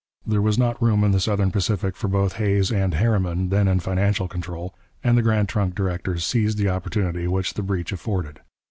There 0.25 0.41
was 0.41 0.57
not 0.57 0.81
room 0.81 1.03
in 1.03 1.11
the 1.11 1.19
Southern 1.19 1.51
Pacific 1.51 1.95
for 1.95 2.07
both 2.07 2.33
Hays 2.37 2.71
and 2.71 2.95
Harriman, 2.95 3.49
then 3.49 3.67
in 3.67 3.79
financial 3.79 4.27
control, 4.27 4.73
and 5.03 5.15
the 5.15 5.21
Grand 5.21 5.47
Trunk 5.47 5.75
directors 5.75 6.25
seized 6.25 6.57
the 6.57 6.69
opportunity 6.69 7.27
which 7.27 7.53
the 7.53 7.61
breach 7.61 7.91
afforded. 7.91 8.39